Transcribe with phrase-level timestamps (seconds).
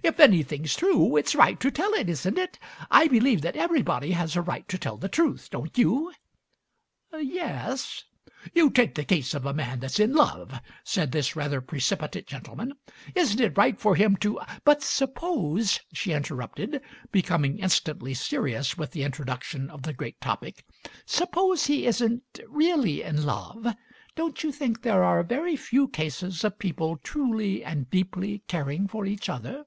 [0.00, 2.56] "If anything's true it's right to tell it, isn't it?
[2.88, 6.12] I believe that everybody has a right to tell the truth, don't you?"
[7.12, 8.04] "Ye es"
[8.54, 12.74] "You take the case of a man that's in love/' said this rather precipitate gentleman;
[13.16, 16.80] "isn't it right for him to" "But suppose," she interrupted,
[17.10, 20.64] becoming in stantly serious with the introduction of the great topic—
[21.06, 23.66] "Suppose he isn't really in love.
[24.14, 29.04] Don't you think there are very few cases of people truly and deeply caring for
[29.04, 29.64] each other?"